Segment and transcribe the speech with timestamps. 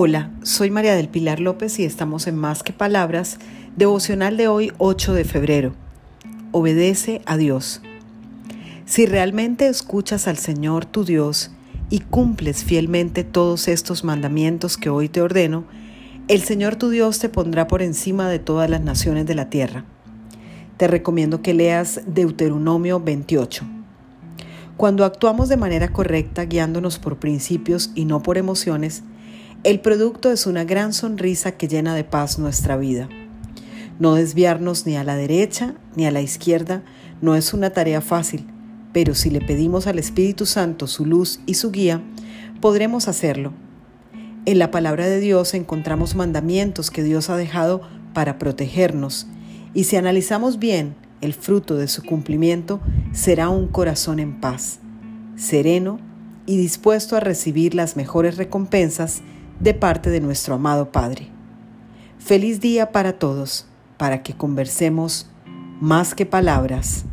[0.00, 3.38] Hola, soy María del Pilar López y estamos en Más que Palabras,
[3.74, 5.74] devocional de hoy 8 de febrero.
[6.52, 7.82] Obedece a Dios.
[8.86, 11.50] Si realmente escuchas al Señor tu Dios
[11.90, 15.64] y cumples fielmente todos estos mandamientos que hoy te ordeno,
[16.28, 19.84] el Señor tu Dios te pondrá por encima de todas las naciones de la tierra.
[20.76, 23.64] Te recomiendo que leas Deuteronomio 28.
[24.76, 29.02] Cuando actuamos de manera correcta, guiándonos por principios y no por emociones,
[29.68, 33.06] el producto es una gran sonrisa que llena de paz nuestra vida.
[33.98, 36.82] No desviarnos ni a la derecha ni a la izquierda
[37.20, 38.46] no es una tarea fácil,
[38.94, 42.02] pero si le pedimos al Espíritu Santo su luz y su guía,
[42.62, 43.52] podremos hacerlo.
[44.46, 47.82] En la palabra de Dios encontramos mandamientos que Dios ha dejado
[48.14, 49.26] para protegernos,
[49.74, 52.80] y si analizamos bien el fruto de su cumplimiento,
[53.12, 54.78] será un corazón en paz,
[55.36, 56.00] sereno
[56.46, 59.20] y dispuesto a recibir las mejores recompensas
[59.60, 61.28] de parte de nuestro amado Padre.
[62.18, 65.28] Feliz día para todos, para que conversemos
[65.80, 67.04] más que palabras